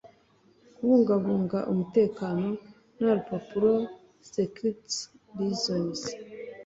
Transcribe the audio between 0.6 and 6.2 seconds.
kubungabunga umutekano nta rupapuro security reasons